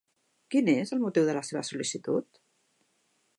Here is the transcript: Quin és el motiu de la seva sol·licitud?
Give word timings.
Quin 0.53 0.71
és 0.71 0.93
el 0.97 1.03
motiu 1.03 1.27
de 1.27 1.35
la 1.39 1.43
seva 1.49 1.63
sol·licitud? 1.69 2.41